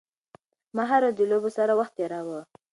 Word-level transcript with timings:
ما 0.75 0.83
هره 0.91 1.09
ورځ 1.09 1.15
د 1.17 1.21
لوبو 1.31 1.49
سره 1.57 1.71
وخت 1.79 1.93
تېراوه. 1.97 2.41